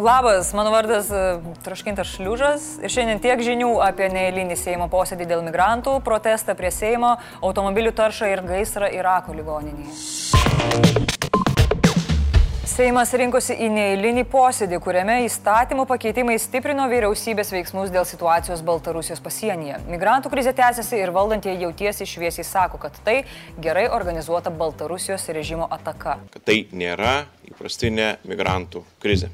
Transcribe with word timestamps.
Labas, 0.00 0.54
mano 0.54 0.70
vardas 0.70 1.10
e, 1.10 1.40
Traškintas 1.62 2.08
Šliužas 2.14 2.62
ir 2.80 2.88
šiandien 2.88 3.18
tiek 3.20 3.40
žinių 3.44 3.68
apie 3.84 4.06
neįlinį 4.08 4.54
Seimo 4.56 4.86
posėdį 4.88 5.26
dėl 5.28 5.42
migrantų, 5.44 5.98
protestą 6.06 6.54
prie 6.56 6.70
Seimo, 6.72 7.18
automobilių 7.44 7.92
taršą 7.98 8.30
ir 8.32 8.40
gaisrą 8.48 8.88
Irako 8.96 9.36
ligoninėje. 9.36 9.92
Seimas 12.70 13.12
rinkosi 13.12 13.58
į 13.60 13.68
neįlinį 13.74 14.24
posėdį, 14.32 14.78
kuriame 14.80 15.18
įstatymų 15.26 15.84
pakeitimai 15.90 16.38
stiprino 16.40 16.86
vyriausybės 16.88 17.52
veiksmus 17.52 17.92
dėl 17.92 18.08
situacijos 18.08 18.64
Baltarusijos 18.64 19.20
pasienyje. 19.20 19.82
Migrantų 19.90 20.32
krizė 20.32 20.56
tęsiasi 20.56 21.02
ir 21.02 21.12
valdantieji 21.12 21.66
jautiesi 21.66 22.08
šviesiai 22.08 22.48
sako, 22.48 22.80
kad 22.80 22.96
tai 23.04 23.18
gerai 23.60 23.84
organizuota 23.92 24.48
Baltarusijos 24.48 25.28
režimo 25.36 25.68
ataka. 25.68 26.16
Kad 26.38 26.48
tai 26.48 26.58
nėra 26.72 27.26
įprastinė 27.52 28.14
migrantų 28.24 28.86
krizė. 29.04 29.28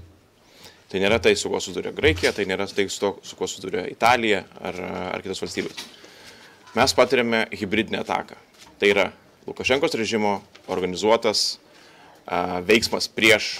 Tai 0.87 1.01
nėra 1.03 1.19
tai, 1.23 1.35
su 1.35 1.51
kuo 1.51 1.59
suduria 1.63 1.91
Graikija, 1.95 2.31
tai 2.33 2.47
nėra 2.47 2.69
tai, 2.71 2.87
su, 2.89 3.01
to, 3.03 3.13
su 3.27 3.39
kuo 3.39 3.49
suduria 3.51 3.87
Italija 3.91 4.45
ar, 4.63 4.79
ar 5.17 5.25
kitos 5.25 5.43
valstybės. 5.43 5.87
Mes 6.77 6.95
patiriame 6.95 7.47
hybridinę 7.57 8.05
ataką. 8.05 8.37
Tai 8.79 8.91
yra 8.93 9.07
Lukašenkos 9.47 9.97
režimo 9.99 10.39
organizuotas 10.71 11.57
veiksmas 12.67 13.09
prieš 13.09 13.57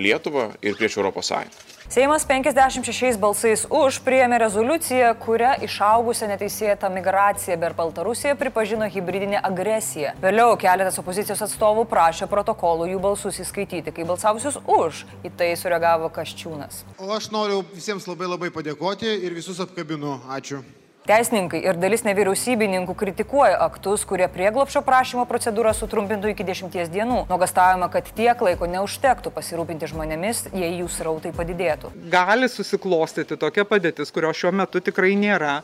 Lietuvą 0.00 0.50
ir 0.62 0.78
prieš 0.78 0.98
Europos 1.00 1.30
Sąjungą. 1.30 1.69
Seimas 1.88 2.24
56 2.28 3.16
balsais 3.18 3.64
už 3.66 4.00
priėmė 4.04 4.38
rezoliuciją, 4.42 5.14
kuria 5.22 5.54
išaugusią 5.64 6.28
neteisėtą 6.30 6.90
migraciją 6.92 7.56
per 7.60 7.74
Baltarusiją 7.78 8.36
pripažino 8.38 8.88
hybridinę 8.90 9.40
agresiją. 9.42 10.12
Vėliau 10.22 10.58
keletas 10.60 11.00
opozicijos 11.02 11.40
atstovų 11.48 11.86
prašė 11.90 12.28
protokolų 12.30 12.90
jų 12.92 13.00
balsus 13.06 13.40
įskaityti, 13.42 13.94
kai 13.96 14.06
balsavusius 14.06 14.60
už. 14.66 15.06
Į 15.24 15.32
tai 15.40 15.54
sureagavo 15.56 16.12
Kaščiūnas. 16.14 16.84
O 17.00 17.10
aš 17.16 17.30
noriu 17.34 17.64
visiems 17.72 18.06
labai 18.10 18.28
labai 18.28 18.52
padėkoti 18.54 19.16
ir 19.24 19.34
visus 19.34 19.62
apkabinu. 19.64 20.20
Ačiū. 20.30 20.62
Teisininkai 21.08 21.62
ir 21.64 21.78
dalis 21.80 22.04
nevyriausybininkų 22.04 22.94
kritikuoja 22.98 23.56
aktus, 23.64 24.04
kurie 24.08 24.26
prieglopšio 24.30 24.82
prašymo 24.86 25.24
procedūrą 25.30 25.72
sutrumpintų 25.74 26.34
iki 26.34 26.44
10 26.46 26.76
dienų. 26.92 27.22
Nuogastavimo, 27.30 27.88
kad 27.92 28.10
tiek 28.16 28.42
laiko 28.44 28.68
neužtektų 28.70 29.32
pasirūpinti 29.32 29.88
žmonėmis, 29.90 30.44
jei 30.52 30.74
jų 30.82 30.90
srautai 30.92 31.32
padidėtų. 31.36 31.94
Gali 32.12 32.50
susiklostyti 32.52 33.40
tokia 33.40 33.64
padėtis, 33.64 34.12
kurio 34.12 34.34
šiuo 34.36 34.52
metu 34.62 34.84
tikrai 34.84 35.16
nėra 35.18 35.60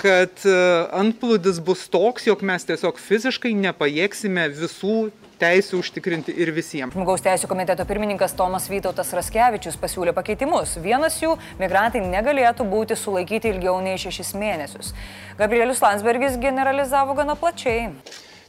kad 0.00 0.42
e, 0.44 0.56
antplūdis 0.96 1.60
bus 1.64 1.86
toks, 1.92 2.26
jog 2.28 2.42
mes 2.46 2.66
tiesiog 2.68 2.98
fiziškai 3.00 3.52
nepajėgsime 3.58 4.48
visų 4.56 5.10
teisų 5.40 5.80
užtikrinti 5.82 6.34
ir 6.40 6.50
visiems. 6.56 6.94
Žmogaus 6.96 7.24
teisų 7.24 7.48
komiteto 7.50 7.84
pirmininkas 7.88 8.34
Tomas 8.36 8.68
Vytautas 8.72 9.12
Raskevičius 9.16 9.76
pasiūlė 9.80 10.14
pakeitimus. 10.16 10.76
Vienas 10.82 11.18
jų- 11.20 11.36
migrantai 11.62 12.00
negalėtų 12.00 12.64
būti 12.68 12.96
sulaikyti 12.96 13.52
ilgiau 13.52 13.80
nei 13.82 13.96
šešis 13.96 14.34
mėnesius. 14.34 14.92
Gabrielius 15.38 15.80
Landsbergis 15.80 16.38
generalizavo 16.40 17.14
gana 17.14 17.36
plačiai. 17.36 17.92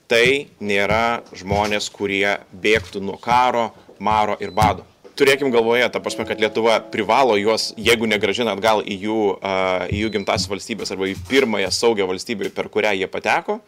Tai 0.07 0.47
nėra 0.61 1.21
žmonės, 1.33 1.91
kurie 1.91 2.37
bėgtų 2.55 3.01
nuo 3.01 3.17
karo, 3.17 3.71
maro 3.99 4.37
ir 4.39 4.51
bado. 4.51 4.85
Turėkim 5.17 5.51
galvoje, 5.51 5.89
ta 5.91 5.99
prasme, 5.99 6.25
kad 6.25 6.39
Lietuva 6.39 6.79
privalo 6.79 7.35
juos, 7.41 7.73
jeigu 7.75 8.05
negražina 8.05 8.53
atgal 8.53 8.83
į 8.85 9.01
jų, 9.01 9.21
uh, 9.41 9.87
į 9.89 10.05
jų 10.05 10.11
gimtas 10.13 10.47
valstybės 10.47 10.91
arba 10.91 11.09
į 11.09 11.15
pirmąją 11.27 11.71
saugią 11.73 12.07
valstybę, 12.07 12.53
per 12.53 12.69
kurią 12.69 12.93
jie 12.93 13.07
pateko, 13.07 13.59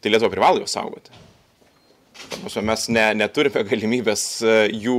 tai 0.00 0.10
Lietuva 0.10 0.30
privalo 0.30 0.60
juos 0.60 0.76
saugoti. 0.76 1.29
Mes 2.62 2.88
ne, 2.92 3.04
neturime 3.18 3.64
galimybės 3.68 4.24
e, 4.42 4.56
jų 4.72 4.98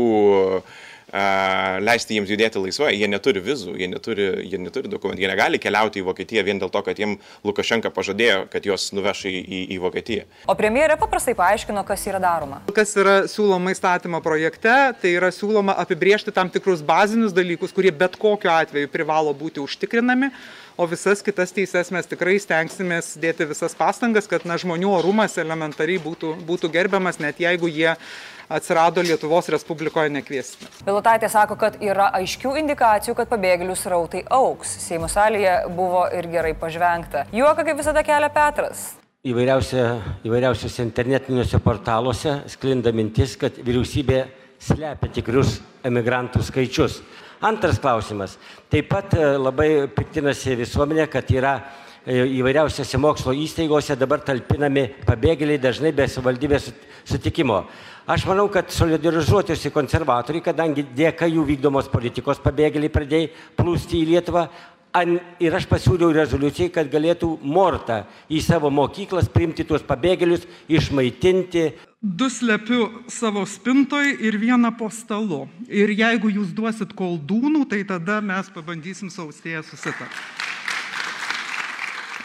leisti 1.11 2.15
jiems 2.15 2.29
judėti 2.31 2.61
laisvai, 2.61 2.93
jie 2.95 3.07
neturi 3.11 3.41
vizų, 3.43 3.75
jie 3.79 3.89
neturi, 3.91 4.27
jie 4.47 4.59
neturi 4.61 4.91
dokumentų, 4.91 5.25
jie 5.25 5.31
negali 5.31 5.59
keliauti 5.59 5.99
į 5.99 6.05
Vokietiją 6.07 6.45
vien 6.47 6.61
dėl 6.61 6.71
to, 6.71 6.81
kad 6.85 6.99
jiems 6.99 7.19
Lukašenka 7.47 7.91
pažadėjo, 7.91 8.45
kad 8.51 8.65
juos 8.67 8.89
nuveš 8.95 9.25
į, 9.27 9.35
į, 9.41 9.61
į 9.75 9.79
Vokietiją. 9.83 10.25
O 10.47 10.55
premjerė 10.55 10.95
paprastai 11.01 11.35
paaiškino, 11.38 11.83
kas 11.88 12.07
yra 12.07 12.21
daroma. 12.23 12.61
Kas 12.75 12.95
yra 13.00 13.21
siūloma 13.31 13.75
įstatymo 13.75 14.23
projekte, 14.23 14.75
tai 15.01 15.16
yra 15.17 15.33
siūloma 15.35 15.75
apibriežti 15.83 16.33
tam 16.35 16.51
tikrus 16.53 16.83
bazinius 16.85 17.35
dalykus, 17.35 17.75
kurie 17.75 17.91
bet 17.91 18.16
kokiu 18.21 18.53
atveju 18.55 18.91
privalo 18.91 19.35
būti 19.35 19.63
užtikrinami 19.63 20.31
o 20.81 20.85
visas 20.88 21.21
kitas 21.21 21.51
teises 21.53 21.91
mes 21.94 22.07
tikrai 22.09 22.39
stengsimės 22.41 23.13
dėti 23.21 23.45
visas 23.50 23.75
pastangas, 23.77 24.25
kad 24.29 24.47
na, 24.50 24.57
žmonių 24.61 24.89
orumas 24.97 25.38
elementariai 25.41 26.01
būtų, 26.01 26.35
būtų 26.47 26.71
gerbiamas, 26.73 27.19
net 27.21 27.41
jeigu 27.44 27.69
jie 27.69 27.91
atsirado 28.51 29.03
Lietuvos 29.05 29.47
Respublikoje 29.53 30.11
nekviesti. 30.11 30.67
Bilotaitė 31.01 31.31
sako, 31.34 31.56
kad 31.57 31.79
yra 31.81 32.12
aiškių 32.13 32.51
indikacijų, 32.59 33.16
kad 33.17 33.29
pabėgėlių 33.31 33.73
srautai 33.73 34.19
auks. 34.29 34.69
Seimo 34.84 35.07
salėje 35.09 35.56
buvo 35.73 36.03
ir 36.13 36.28
gerai 36.29 36.51
pažvengta. 36.53 37.23
Juoka 37.34 37.63
kaip 37.66 37.79
visada 37.79 38.03
kelia 38.06 38.29
Petras. 38.29 38.84
Įvairiausiuose 39.25 40.85
internetiniuose 40.85 41.57
portaluose 41.66 42.35
sklinda 42.53 42.94
mintis, 42.94 43.34
kad 43.34 43.57
vyriausybė 43.57 44.19
slepia 44.62 45.09
tikrus 45.17 45.56
emigrantų 45.89 46.44
skaičius. 46.45 47.00
Antras 47.50 47.81
klausimas. 47.81 48.38
Taip 48.69 48.94
pat 48.94 49.18
e, 49.18 49.25
labai 49.41 49.72
piktinasi 49.97 50.53
visuomenė, 50.62 51.09
kad 51.09 51.33
yra 51.33 51.56
įvairiausiose 52.09 52.97
mokslo 52.97 53.34
įstaigose 53.38 53.95
dabar 54.00 54.23
talpinami 54.25 54.88
pabėgėliai 55.06 55.62
dažnai 55.62 55.91
be 55.94 56.07
savivaldybės 56.09 56.72
sutikimo. 57.06 57.66
Aš 58.09 58.25
manau, 58.25 58.47
kad 58.50 58.72
solidarizuotųsi 58.73 59.69
konservatoriai, 59.72 60.44
kadangi 60.44 60.88
dėka 60.97 61.29
jų 61.29 61.45
vykdomos 61.45 61.91
politikos 61.91 62.41
pabėgėliai 62.41 62.91
pradėjo 62.91 63.29
plūsti 63.59 64.01
į 64.01 64.07
Lietuvą, 64.16 64.47
ir 65.39 65.56
aš 65.56 65.67
pasiūliau 65.69 66.12
rezoliucijai, 66.16 66.72
kad 66.73 66.89
galėtų 66.91 67.38
Morta 67.44 68.03
į 68.28 68.41
savo 68.44 68.72
mokyklas 68.73 69.29
priimti 69.31 69.63
tuos 69.63 69.85
pabėgėlius, 69.88 70.44
išmaitinti 70.68 71.69
du 72.01 72.28
slepiu 72.33 72.89
savo 73.07 73.45
spintoj 73.45 74.18
ir 74.25 74.38
vieną 74.41 74.73
po 74.78 74.89
stalu. 74.89 75.45
Ir 75.69 75.94
jeigu 75.94 76.33
jūs 76.33 76.51
duosit 76.57 76.95
koldūnų, 76.97 77.68
tai 77.69 77.83
tada 77.88 78.19
mes 78.25 78.50
pabandysim 78.51 79.13
saustėje 79.13 79.63
susitarti. 79.69 80.41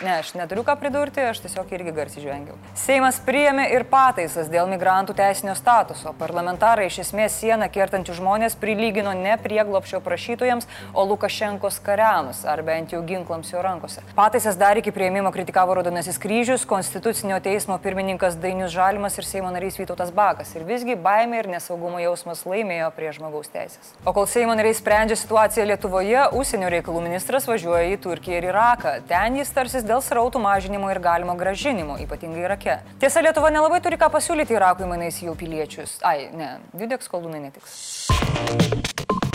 Ne, 0.04 0.18
aš 0.20 0.34
neturiu 0.36 0.60
ką 0.66 0.74
pridurti, 0.76 1.22
aš 1.24 1.38
tiesiog 1.40 1.70
irgi 1.72 1.92
garsiai 1.96 2.20
žvengiau. 2.20 2.56
Seimas 2.76 3.16
priėmė 3.24 3.70
ir 3.72 3.86
pataisas 3.88 4.50
dėl 4.52 4.68
migrantų 4.68 5.14
teisinio 5.16 5.54
statuso. 5.56 6.12
Parlamentarai 6.18 6.90
iš 6.90 6.98
esmės 7.06 7.38
sieną 7.40 7.70
kertančių 7.72 8.18
žmonės 8.18 8.58
prilygino 8.60 9.14
ne 9.16 9.38
prieglopšio 9.40 10.02
prašytojams, 10.04 10.68
o 10.92 11.04
Lukašenkos 11.08 11.78
kariams, 11.86 12.42
ar 12.44 12.60
bent 12.66 12.92
jau 12.92 13.00
ginklams 13.08 13.54
jo 13.54 13.62
rankose. 13.64 14.04
Pataisas 14.18 14.58
dar 14.60 14.76
iki 14.76 14.92
prieimimo 14.92 15.32
kritikavo 15.32 15.78
Raudonasis 15.78 16.20
kryžius, 16.20 16.66
Konstitucinio 16.68 17.40
teismo 17.40 17.78
pirmininkas 17.80 18.36
Dainius 18.42 18.74
Žalimas 18.76 19.16
ir 19.16 19.24
Seimo 19.24 19.54
narys 19.54 19.80
Vytautas 19.80 20.12
Bakas. 20.12 20.52
Ir 20.58 20.68
visgi 20.68 20.98
baimė 21.00 21.40
ir 21.40 21.50
nesaugumo 21.54 22.02
jausmas 22.04 22.44
laimėjo 22.44 22.90
prie 22.98 23.14
žmogaus 23.16 23.48
teisės. 23.54 23.94
O 24.04 24.12
kol 24.12 24.28
Seimo 24.28 24.52
nariai 24.60 24.76
sprendžia 24.76 25.16
situaciją 25.22 25.64
Lietuvoje, 25.72 26.28
užsienio 26.36 26.68
reikalų 26.76 27.06
ministras 27.08 27.48
važiuoja 27.48 27.96
į 27.96 27.98
Turkiją 28.04 28.42
ir 28.42 28.50
Iraką. 28.52 28.96
Ten 29.08 29.40
jis 29.40 29.56
tarsis 29.56 29.85
dėl 29.88 30.02
srautų 30.04 30.42
mažinimo 30.42 30.90
ir 30.92 31.00
galimo 31.02 31.36
gražinimo, 31.38 31.98
ypatingai 32.02 32.44
Irake. 32.46 32.80
Tiesa, 33.02 33.22
Lietuva 33.24 33.52
nelabai 33.54 33.80
turi 33.84 33.98
ką 34.00 34.10
pasiūlyti 34.14 34.56
Irakui 34.58 34.88
mainais 34.90 35.22
jų 35.22 35.36
piliečius. 35.38 35.98
Ai, 36.06 36.28
ne, 36.36 36.56
Judeks 36.76 37.10
koldūnai 37.12 37.46
netiks. 37.48 39.25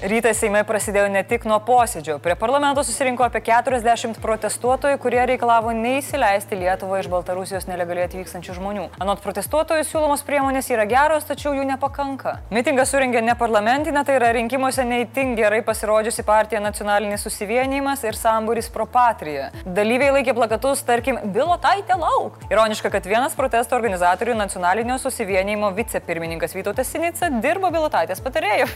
Rytas 0.00 0.38
Seime 0.40 0.62
prasidėjo 0.64 1.10
ne 1.12 1.20
tik 1.28 1.42
nuo 1.44 1.58
posėdžio. 1.60 2.14
Prie 2.24 2.32
parlamento 2.40 2.80
susirinko 2.88 3.20
apie 3.26 3.42
40 3.44 4.16
protestuotojų, 4.22 4.96
kurie 4.96 5.18
reikalavo 5.28 5.74
neįsileisti 5.76 6.56
Lietuvą 6.56 7.02
iš 7.02 7.08
Baltarusijos 7.12 7.66
nelegaliai 7.68 8.06
atvykstančių 8.08 8.56
žmonių. 8.56 8.86
Anot 9.04 9.20
protestuotojų 9.20 9.84
siūlomos 9.84 10.24
priemonės 10.24 10.70
yra 10.72 10.86
geros, 10.88 11.26
tačiau 11.28 11.52
jų 11.52 11.66
nepakanka. 11.68 12.38
Mitingą 12.48 12.86
suringė 12.88 13.20
ne 13.26 13.34
parlamentinė, 13.36 14.00
tai 14.08 14.16
yra 14.16 14.30
rinkimuose 14.38 14.86
neįtin 14.88 15.34
gerai 15.36 15.58
pasirodžiusi 15.66 16.24
partija 16.24 16.64
Nacionalinis 16.64 17.28
susivienimas 17.28 18.00
ir 18.08 18.16
Samburis 18.16 18.72
Pro 18.72 18.88
Patrija. 18.88 19.50
Dalyviai 19.68 20.16
laikė 20.16 20.32
plakatus, 20.40 20.80
tarkim, 20.88 21.20
Bilotaitė 21.36 22.00
lauk. 22.00 22.40
Ironiška, 22.48 22.88
kad 22.96 23.04
vienas 23.04 23.36
protesto 23.36 23.76
organizatorių 23.76 24.38
Nacionalinio 24.40 24.96
susivienimo 25.04 25.74
vicepirmininkas 25.76 26.56
Vytautas 26.56 26.88
Sinica 26.88 27.28
dirbo 27.36 27.68
Bilotaitės 27.68 28.24
patarėjų. 28.24 28.72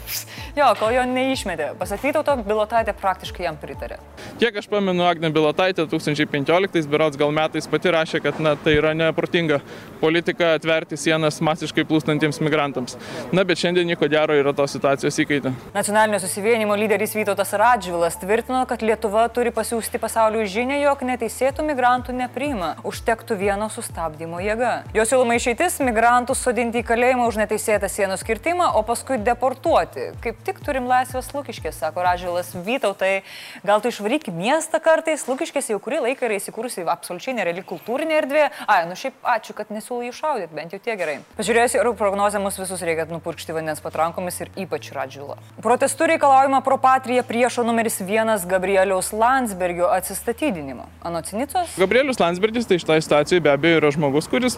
jo, 0.61 0.70
kol 0.85 0.93
jo 1.00 1.09
neišmetė. 1.15 1.73
Pasak 1.79 2.03
Vytauto, 2.05 2.37
Bilotaitė 2.45 2.95
praktiškai 2.99 3.47
jam 3.47 3.59
pritarė. 3.61 4.01
Kiek 4.41 4.57
aš 4.59 4.69
pamenu, 4.71 5.05
Agne 5.07 5.31
Bilotaitė 5.35 5.87
2015 5.87 6.89
berots 6.91 7.19
gal 7.21 7.33
metais 7.35 7.69
pati 7.71 7.93
rašė, 7.95 8.21
kad 8.25 8.41
na, 8.43 8.55
tai 8.59 8.77
yra 8.81 8.95
neprotinga 8.97 9.61
politika 10.01 10.55
atverti 10.59 10.99
sienas 11.01 11.41
masiškai 11.45 11.85
plūstantiems 11.89 12.41
migrantams. 12.45 12.99
Na, 13.35 13.45
bet 13.47 13.61
šiandien 13.61 13.87
nieko 13.89 14.09
gero 14.11 14.37
yra 14.37 14.53
tos 14.57 14.75
situacijos 14.75 15.19
įkaitę. 15.23 15.55
Nacionalinio 15.75 16.21
susivienimo 16.23 16.77
lyderis 16.79 17.15
Vytautas 17.17 17.55
Radžvilas 17.57 18.19
tvirtino, 18.21 18.65
kad 18.69 18.83
Lietuva 18.83 19.27
turi 19.33 19.55
pasiūsti 19.55 20.01
pasauliu 20.03 20.45
žinę, 20.51 20.81
jog 20.83 21.05
neteisėtų 21.07 21.67
migrantų 21.71 22.17
nepriima. 22.19 22.75
Užtektų 22.85 23.39
vieno 23.39 23.71
sustabdymo 23.73 24.43
jėga. 24.45 24.75
Jo 24.97 25.07
siūloma 25.09 25.39
išeitis- 25.39 25.79
migrantus 25.89 26.43
sodinti 26.43 26.83
į 26.83 26.89
kalėjimą 26.91 27.29
už 27.29 27.41
neteisėtą 27.45 27.89
sienos 27.89 28.25
kirtimą, 28.25 28.75
o 28.75 28.83
paskui 28.83 29.19
deportuoti. 29.19 30.11
Kaip 30.21 30.43
tik 30.45 30.61
turim 30.65 30.87
laisvę 30.87 31.04
laisvės 31.05 31.29
Lukiškės, 31.35 31.77
sako 31.83 32.03
Radžilas 32.05 32.53
Vytautai. 32.65 33.23
Gal 33.67 33.83
tu 33.83 33.91
išvaryk 33.93 34.31
miestą 34.33 34.81
kartais, 34.81 35.27
Lukiškės 35.29 35.69
jau 35.71 35.79
kurį 35.83 36.01
laiką 36.09 36.27
yra 36.27 36.39
įsikūrusi 36.39 36.85
absoliučiai 36.89 37.37
nereali 37.37 37.65
kultūrinė 37.67 38.17
erdvė. 38.23 38.45
Ai, 38.67 38.85
nu 38.89 38.97
šiaip 38.97 39.15
ačiū, 39.21 39.55
kad 39.56 39.69
nesiūlai 39.75 40.09
iššaudyti, 40.09 40.55
bent 40.56 40.73
jau 40.73 40.81
tie 40.81 40.97
gerai. 40.97 41.19
Pažiūrėjus 41.37 41.77
į 41.77 41.83
orų 41.83 41.95
prognozę, 42.01 42.41
mus 42.41 42.59
visus 42.59 42.85
reikia 42.85 43.06
nupurkšti 43.11 43.56
vandens 43.56 43.83
patrankomis 43.85 44.41
ir 44.41 44.53
ypač 44.65 44.91
Radžilą. 44.97 45.37
Protestų 45.65 46.09
reikalaujama 46.15 46.62
pro 46.65 46.79
patriją 46.81 47.25
priešo 47.29 47.67
numeris 47.67 48.01
vienas 48.01 48.47
Gabrieliaus 48.49 49.12
Landsbergio 49.12 49.91
atsistatydinimo. 49.93 50.89
Anocinicos? 51.05 51.77
Gabrielius 51.81 52.23
Landsbergis 52.23 52.71
tai 52.71 52.81
šitą 52.81 53.01
situaciją 53.05 53.45
be 53.45 53.53
abejo 53.53 53.83
yra 53.83 53.93
žmogus, 53.93 54.31
kuris, 54.31 54.56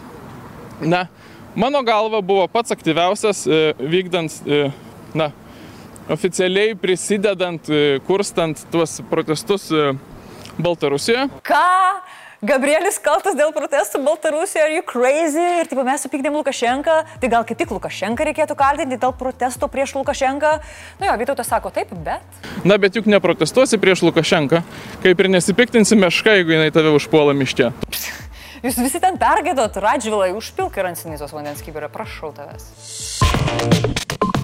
na, 0.80 1.06
mano 1.58 1.82
galva 1.86 2.22
buvo 2.22 2.46
pats 2.52 2.74
aktyviausias 2.76 3.46
e, 3.48 3.60
vykdant, 3.80 4.38
e, 4.46 4.68
na, 5.16 5.32
oficialiai 6.12 6.74
prisidedant, 6.78 7.70
e, 7.70 7.98
kurstant 8.06 8.66
tuos 8.70 9.00
protestus 9.10 9.70
e, 9.70 9.94
Baltarusijoje. 10.58 11.28
Ką? 11.46 11.64
Gabrielis 12.46 12.98
kaltas 13.00 13.34
dėl 13.34 13.48
protestų 13.56 14.02
Baltarusijoje, 14.04 14.66
are 14.66 14.74
you 14.76 14.84
crazy? 14.84 15.44
Ir 15.62 15.70
taip 15.70 15.80
mes 15.86 16.02
supykdėm 16.04 16.36
Lukašenką, 16.36 16.96
tai 17.22 17.30
gal 17.32 17.46
kaip 17.48 17.58
tik 17.58 17.72
Lukašenką 17.72 18.26
reikėtų 18.28 18.56
kaltinti 18.58 18.98
dėl 19.00 19.14
protesto 19.16 19.70
prieš 19.72 19.94
Lukašenką? 19.96 20.52
Nu 21.00 21.08
jo, 21.08 21.16
Vytautas 21.22 21.48
sako 21.48 21.72
taip, 21.72 21.94
bet. 22.04 22.38
Na, 22.68 22.76
bet 22.76 22.98
juk 22.98 23.08
neprotestuosi 23.08 23.80
prieš 23.80 24.04
Lukašenką, 24.06 24.60
kaip 25.02 25.24
ir 25.24 25.32
nesipiktinsi 25.32 25.96
meška, 25.96 26.36
jeigu 26.38 26.58
jinai 26.58 26.70
tave 26.76 26.92
užpuola 26.94 27.34
miške. 27.36 27.72
Jūs 28.66 28.78
visi 28.84 29.00
ten 29.00 29.16
pergėdot, 29.20 29.80
Radžvilai, 29.80 30.34
užpilk 30.36 30.76
ir 30.76 30.92
ant 30.92 31.00
Sinizos 31.00 31.32
vandens 31.32 31.64
kibirą, 31.64 31.88
prašau 31.92 32.34
tavęs. 32.36 34.35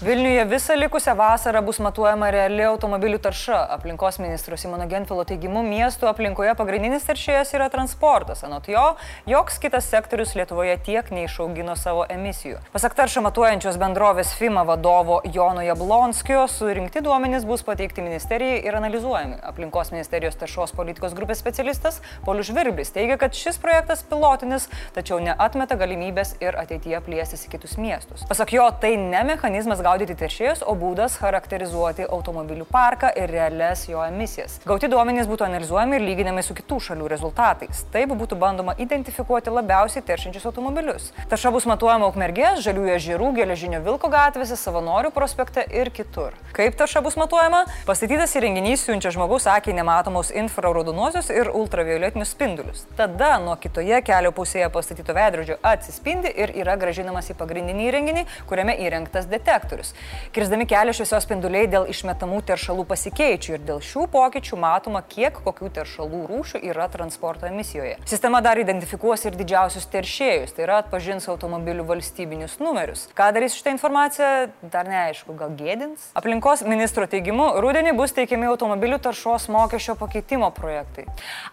Vilniuje 0.00 0.46
visą 0.46 0.74
likusią 0.76 1.12
vasarą 1.14 1.60
bus 1.62 1.76
matuojama 1.84 2.30
reali 2.32 2.62
automobilių 2.64 3.18
tarša. 3.20 3.58
Aplinkos 3.74 4.16
ministro 4.18 4.56
Simono 4.56 4.86
Genfilo 4.88 5.26
teigimu, 5.28 5.60
miestų 5.60 6.06
aplinkoje 6.08 6.54
pagrindinis 6.56 7.04
teršėjas 7.04 7.50
yra 7.58 7.66
transportas. 7.68 8.40
Anot 8.48 8.70
jo, 8.72 8.84
joks 9.28 9.58
kitas 9.60 9.90
sektorius 9.92 10.32
Lietuvoje 10.38 10.78
tiek 10.86 11.10
neišaugino 11.12 11.74
savo 11.76 12.06
emisijų. 12.08 12.62
Pasak 12.72 12.96
taršą 12.96 13.20
matuojančios 13.26 13.76
bendrovės 13.82 14.30
FIMA 14.38 14.62
vadovo 14.70 15.18
Jono 15.34 15.66
Jablonskio, 15.66 16.46
surinkti 16.48 17.04
duomenys 17.04 17.44
bus 17.44 17.60
pateikti 17.68 18.00
ministerijai 18.00 18.64
ir 18.64 18.80
analizuojami. 18.80 19.36
Aplinkos 19.52 19.92
ministerijos 19.92 20.40
taršos 20.40 20.72
politikos 20.80 21.12
grupės 21.12 21.44
specialistas 21.44 22.00
Polius 22.24 22.48
Žvirblis 22.48 22.94
teigia, 22.96 23.20
kad 23.20 23.36
šis 23.36 23.60
projektas 23.60 24.00
pilotinis, 24.08 24.70
tačiau 24.96 25.20
neatmeta 25.20 25.76
galimybės 25.76 26.38
ir 26.40 26.56
ateityje 26.64 27.04
plėstis 27.04 27.44
į 27.44 27.54
kitus 27.58 27.76
miestus. 27.76 28.24
Pasak 28.32 28.56
jo, 28.56 28.64
tai 28.80 28.96
ne 28.96 29.26
mechanizmas 29.34 29.84
gaudyti 29.90 30.14
teršėjus, 30.14 30.60
o 30.70 30.76
būdas 30.78 31.16
charakterizuoti 31.18 32.04
automobilių 32.06 32.66
parką 32.70 33.10
ir 33.18 33.30
realias 33.32 33.82
jo 33.88 34.02
emisijas. 34.04 34.58
Gauti 34.68 34.90
duomenys 34.90 35.26
būtų 35.26 35.48
analizuojami 35.48 35.98
ir 35.98 36.04
lyginami 36.04 36.44
su 36.46 36.54
kitų 36.54 36.78
šalių 36.86 37.08
rezultatais. 37.10 37.82
Taip 37.90 38.12
būtų 38.14 38.38
bandoma 38.38 38.76
identifikuoti 38.78 39.50
labiausiai 39.50 40.04
teršiančius 40.06 40.46
automobilius. 40.46 41.08
Tarša 41.32 41.50
bus 41.54 41.66
matuojama 41.66 42.10
Ukmergės, 42.10 42.60
Žaliųjų 42.62 42.92
ežerų, 42.98 43.32
Geležinio 43.40 43.80
Vilko 43.86 44.10
gatvėse, 44.12 44.58
Savanorių 44.60 45.10
prospekte 45.16 45.64
ir 45.66 45.90
kitur. 45.94 46.38
Kaip 46.54 46.78
tarša 46.78 47.02
bus 47.02 47.18
matuojama? 47.18 47.64
Pastatytas 47.88 48.36
įrenginys 48.38 48.86
siunčia 48.86 49.10
žmogaus 49.14 49.48
akiai 49.50 49.74
nematomus 49.74 50.30
infraraudonuosius 50.44 51.32
ir 51.34 51.50
ultravioletinius 51.50 52.36
spindulius. 52.36 52.86
Tada 52.98 53.32
nuo 53.42 53.56
kitoje 53.58 54.02
kelio 54.06 54.30
pusėje 54.36 54.70
pastatyto 54.70 55.16
veidrodžio 55.18 55.58
atsispindi 55.66 56.30
ir 56.44 56.54
yra 56.62 56.78
gražinamas 56.78 57.32
į 57.32 57.38
pagrindinį 57.40 57.90
įrenginį, 57.90 58.26
kuriame 58.50 58.78
įrengtas 58.86 59.26
detektorius 59.30 59.79
sektorius. 59.80 59.94
Kirsdami 60.32 60.66
kelią 60.66 60.94
šviesos 60.94 61.24
spinduliai 61.24 61.68
dėl 61.70 61.88
išmetamų 61.90 62.40
teršalų 62.46 62.84
pasikeičių 62.88 63.54
ir 63.56 63.64
dėl 63.66 63.80
šių 63.82 64.06
pokyčių 64.12 64.58
matoma, 64.60 65.02
kiek 65.02 65.40
kokių 65.44 65.70
teršalų 65.74 66.26
rūšių 66.30 66.62
yra 66.70 66.88
transporto 66.92 67.46
emisijoje. 67.46 67.96
Sistema 68.06 68.40
dar 68.40 68.58
identifikuos 68.60 69.24
ir 69.26 69.36
didžiausius 69.38 69.88
teršėjus, 69.90 70.54
tai 70.54 70.66
yra 70.66 70.80
atpažins 70.84 71.28
automobilių 71.30 71.86
valstybinius 71.88 72.58
numerius. 72.60 73.08
Ką 73.16 73.30
darys 73.34 73.56
šitą 73.58 73.74
informaciją, 73.74 74.50
dar 74.62 74.88
neaišku, 74.88 75.34
gal 75.38 75.54
gėdins. 75.58 76.10
Aplinkos 76.18 76.62
ministro 76.68 77.06
teigimu, 77.10 77.52
rudenį 77.62 77.96
bus 77.98 78.14
teikiami 78.16 78.50
automobilių 78.50 79.00
taršos 79.02 79.48
mokesčio 79.52 79.96
pakeitimo 79.98 80.50
projektai. 80.54 81.06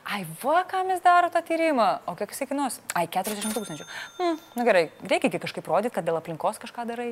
Ai, 0.06 0.24
va, 0.44 0.62
kam 0.70 0.92
jis 0.94 1.02
daro 1.06 1.32
tą 1.34 1.42
tyrimą? 1.46 1.90
O 2.08 2.16
kiek 2.20 2.34
jis 2.34 2.46
kainuos? 2.50 2.80
Ai, 2.94 3.08
40 3.12 3.56
tūkstančių. 3.58 3.88
Hmm, 4.20 4.40
na 4.58 4.68
gerai, 4.68 4.88
reikia 5.08 5.42
kažkaip 5.42 5.68
rodyti, 5.70 5.96
kad 5.98 6.08
dėl 6.08 6.20
aplinkos 6.20 6.62
kažką 6.62 6.88
darai. 6.90 7.12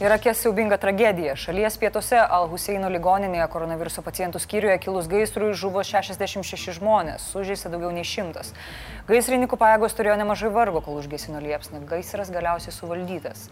Irake 0.00 0.32
siaubinga 0.34 0.74
tragedija. 0.76 1.36
Šalies 1.38 1.76
pietuose 1.78 2.18
Al-Huseino 2.18 2.88
ligoninėje 2.90 3.44
koronaviruso 3.52 4.02
pacientų 4.02 4.40
skyriuje 4.42 4.80
kilus 4.82 5.06
gaisrui 5.06 5.52
žuvo 5.54 5.84
66 5.86 6.72
žmonės, 6.80 7.22
sužeista 7.30 7.70
daugiau 7.70 7.92
nei 7.94 8.02
šimtas. 8.02 8.50
Gaisrininkų 9.06 9.54
pajėgos 9.60 9.94
turėjo 9.94 10.16
nemažai 10.18 10.50
vargo, 10.50 10.80
kol 10.82 10.98
užgesino 10.98 11.38
liepsną. 11.44 11.84
Gaisras 11.86 12.32
galiausiai 12.34 12.74
suvaldytas. 12.74 13.44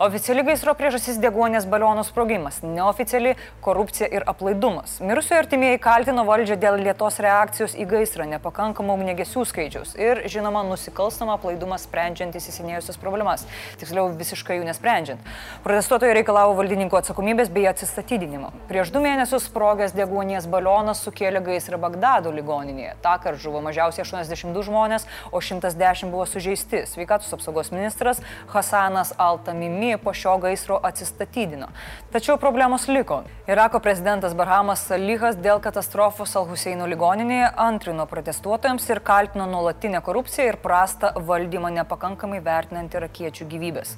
Oficiali 0.00 0.44
gaisro 0.46 0.72
priežastis 0.78 1.18
deguonės 1.20 1.66
balionų 1.68 2.06
sprogimas, 2.08 2.62
neoficiali 2.64 3.34
korupcija 3.60 4.08
ir 4.08 4.24
aplaidumas. 4.30 4.96
Mirusiojo 5.04 5.42
artimieji 5.42 5.82
kaltino 5.84 6.24
valdžią 6.24 6.56
dėl 6.64 6.80
lietos 6.80 7.20
reakcijos 7.20 7.76
į 7.76 7.88
gaisrą, 7.92 8.24
nepakankamų 8.38 8.96
ugnegesių 8.96 9.44
skaičiaus 9.52 9.92
ir, 10.00 10.24
žinoma, 10.32 10.64
nusikalstamą 10.70 11.36
aplaidumą 11.36 11.76
sprendžiant 11.82 12.40
įsisenėjusias 12.40 12.96
problemas. 13.02 13.44
Tiksliau, 13.82 14.08
visiškai 14.16 14.60
jų 14.62 14.70
nesprendžiant. 14.70 15.32
Protestuotojai 15.66 15.89
reikalavo 15.98 16.52
valdininkų 16.54 16.94
atsakomybės 17.00 17.48
bei 17.50 17.64
atsistatydinimo. 17.66 18.52
Prieš 18.68 18.92
du 18.94 19.00
mėnesius 19.02 19.48
sprogęs 19.48 19.90
deguonies 19.96 20.46
balionas 20.46 21.00
sukėlė 21.02 21.40
gaisrą 21.42 21.80
Bagdado 21.82 22.30
ligoninėje. 22.30 22.92
Ta 23.02 23.16
kart 23.18 23.40
žuvo 23.42 23.58
mažiausiai 23.64 24.04
82 24.04 24.62
žmonės, 24.68 25.06
o 25.32 25.40
110 25.42 26.12
buvo 26.12 26.26
sužeisti. 26.30 26.84
Sveikatos 26.86 27.32
apsaugos 27.34 27.72
ministras 27.74 28.20
Hasanas 28.52 29.10
Altamimi 29.18 29.96
po 29.98 30.12
šio 30.14 30.36
gaisro 30.38 30.78
atsistatydino. 30.78 31.72
Tačiau 32.14 32.38
problemos 32.38 32.86
liko. 32.86 33.24
Irako 33.50 33.80
prezidentas 33.82 34.36
Barhamas 34.38 34.84
Salihas 34.86 35.34
dėl 35.42 35.58
katastrofos 35.58 36.36
Al-Huseino 36.38 36.86
ligoninėje 36.86 37.50
antrino 37.58 38.06
protestuotojams 38.06 38.86
ir 38.92 39.02
kaltino 39.02 39.48
nuolatinę 39.50 39.98
korupciją 40.06 40.52
ir 40.52 40.60
prastą 40.62 41.10
valdymą 41.16 41.72
nepakankamai 41.80 42.38
vertinant 42.44 42.94
irakiečių 42.94 43.48
gyvybės. 43.50 43.96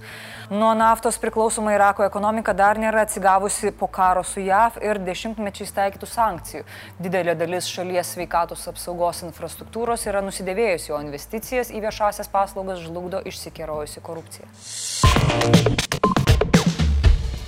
Nuo 0.48 0.72
naftos 0.78 1.20
priklausoma 1.20 1.74
Irako 1.82 2.04
ekonomika 2.06 2.52
dar 2.54 2.78
nėra 2.78 3.00
atsigavusi 3.02 3.72
po 3.74 3.88
karo 3.90 4.20
su 4.22 4.38
JAV 4.38 4.76
ir 4.86 5.00
dešimtmečiais 5.02 5.74
taikytų 5.74 6.06
sankcijų. 6.06 6.62
Didelė 7.02 7.34
dalis 7.40 7.66
šalies 7.66 8.12
sveikatos 8.14 8.62
apsaugos 8.70 9.24
infrastruktūros 9.26 10.06
yra 10.06 10.22
nusidėvėjusi, 10.22 10.94
o 10.94 11.02
investicijas 11.02 11.74
į 11.74 11.82
viešasias 11.88 12.30
paslaugas 12.30 12.86
žlugdo 12.86 13.26
išsikerojusi 13.26 14.06
korupcija. 14.06 14.46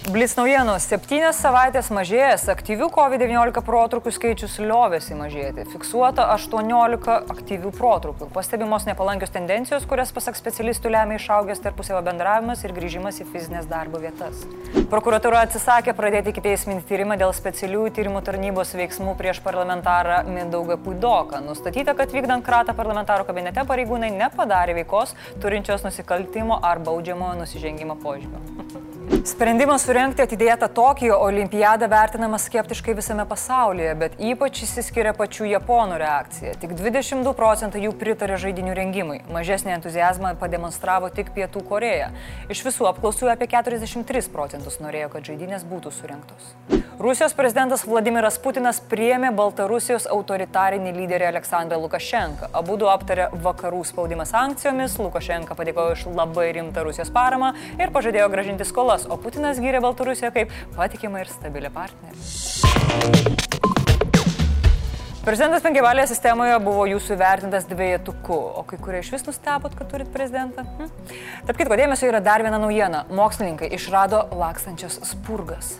Blitz 0.05 0.35
naujienos. 0.37 0.85
Septynės 0.85 1.39
savaitės 1.41 1.87
mažėjęs 1.89 2.43
aktyvių 2.53 2.91
COVID-19 2.93 3.63
protrukių 3.65 4.11
skaičius 4.13 4.59
liovėsi 4.61 5.17
mažėti. 5.17 5.65
Fiksuota 5.71 6.27
18 6.35 7.15
aktyvių 7.33 7.71
protrukių. 7.73 8.29
Pastebimos 8.35 8.85
nepalankios 8.85 9.33
tendencijos, 9.33 9.87
kurias 9.89 10.13
pasak 10.13 10.37
specialistų 10.37 10.93
lemia 10.93 11.17
išaugęs 11.17 11.65
tarpusavio 11.65 12.03
bendravimas 12.05 12.67
ir 12.67 12.75
grįžimas 12.77 13.23
į 13.25 13.29
fizinės 13.33 13.65
darbo 13.71 14.03
vietas. 14.03 14.45
Prokuratūra 14.93 15.41
atsisakė 15.47 15.97
pradėti 15.97 16.35
kitieisminį 16.37 16.85
tyrimą 16.91 17.17
dėl 17.23 17.33
specialiųjų 17.33 17.95
tyrimų 17.97 18.21
tarnybos 18.29 18.77
veiksmų 18.77 19.17
prieš 19.17 19.41
parlamentarą 19.47 20.21
Mindaugą 20.29 20.77
Puidoką. 20.85 21.41
Nustatyta, 21.49 21.97
kad 21.97 22.13
vykdant 22.13 22.45
kratą 22.45 22.77
parlamentaro 22.77 23.25
kabinete 23.25 23.65
pareigūnai 23.65 24.13
nepadarė 24.19 24.77
veikos 24.83 25.17
turinčios 25.41 25.89
nusikaltimo 25.89 26.61
ar 26.61 26.85
baudžiamojo 26.85 27.41
nusižengimo 27.41 27.97
požymio. 28.05 28.45
Sprendimas 29.05 29.83
surenkti 29.85 30.23
atidėtą 30.25 30.69
Tokijo 30.73 31.19
olimpiadą 31.21 31.89
vertinamas 31.93 32.47
skeptiškai 32.49 32.95
visame 32.97 33.27
pasaulyje, 33.29 33.91
bet 34.01 34.15
ypač 34.21 34.63
įsiskiria 34.65 35.13
pačių 35.17 35.49
japonų 35.51 35.99
reakcija. 36.01 36.55
Tik 36.63 36.73
22 36.79 37.35
procentai 37.37 37.83
jų 37.85 37.93
pritarė 38.01 38.39
žaidinių 38.41 38.77
rengimui. 38.79 39.19
Mažesnį 39.35 39.75
entuzijazmą 39.77 40.35
pademonstravo 40.41 41.11
tik 41.13 41.35
Pietų 41.37 41.65
Koreja. 41.69 42.11
Iš 42.53 42.65
visų 42.65 42.89
apklausų 42.95 43.29
apie 43.33 43.49
43 43.53 44.33
procentus 44.33 44.81
norėjo, 44.81 45.11
kad 45.17 45.29
žaidynės 45.29 45.69
būtų 45.69 45.93
surinktos. 45.93 46.55
Rusijos 46.95 47.35
prezidentas 47.35 47.83
Vladimiras 47.85 48.37
Putinas 48.39 48.79
priėmė 48.79 49.33
Baltarusijos 49.35 50.07
autoritarinį 50.15 50.93
lyderį 50.95 51.27
Aleksandrą 51.33 51.81
Lukašenką. 51.83 52.53
Abu 52.55 52.77
du 52.79 52.87
aptarė 52.87 53.27
vakarų 53.43 53.83
spaudimą 53.89 54.29
sankcijomis, 54.31 54.95
Lukašenka 55.03 55.57
padėkojo 55.59 55.97
iš 55.97 56.07
labai 56.15 56.47
rimtą 56.55 56.87
Rusijos 56.87 57.11
paramą 57.13 57.51
ir 57.83 57.91
pažadėjo 57.91 58.31
gražinti 58.31 58.69
skolas, 58.95 59.07
o 59.11 59.19
Putinas 59.19 59.59
gyrė 59.59 59.81
Baltarusiją 59.83 60.31
kaip 60.33 60.53
patikimą 60.77 61.23
ir 61.23 61.29
stabilę 61.29 61.71
partnerį. 61.75 62.19
Prezidentas 65.25 65.63
penkiavalėje 65.65 66.11
sistemoje 66.11 66.59
buvo 66.61 66.85
jūsų 66.85 67.17
vertintas 67.17 67.65
dviejetuku, 67.65 68.37
o 68.37 68.63
kai 68.69 68.77
kurie 68.79 69.01
iš 69.01 69.09
vis 69.15 69.25
nustebot, 69.25 69.73
kad 69.73 69.89
turit 69.89 70.11
prezidentą. 70.13 70.67
Hm? 70.77 70.91
Tarp 71.49 71.57
kitko 71.63 71.79
dėmesio 71.81 72.11
yra 72.11 72.21
dar 72.21 72.45
viena 72.45 72.61
naujiena. 72.61 73.07
Mokslininkai 73.09 73.73
išrado 73.73 74.27
lakstančias 74.37 75.01
spurgas. 75.09 75.79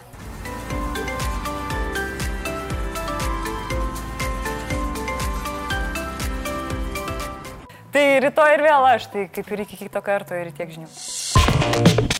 Tai 7.95 8.07
rytoj 8.25 8.57
ir 8.57 8.65
vėl 8.65 8.89
aš, 8.97 9.07
tai 9.13 9.29
kaip 9.31 9.53
ir 9.55 9.67
iki 9.69 9.85
kito 9.85 10.01
karto 10.03 10.35
ir 10.35 10.51
tiek 10.57 10.73
žinių. 10.73 12.14